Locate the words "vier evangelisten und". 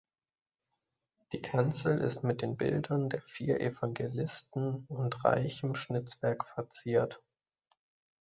3.21-5.23